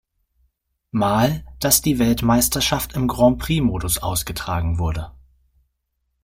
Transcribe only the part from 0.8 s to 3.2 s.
Mal, dass die Weltmeisterschaft im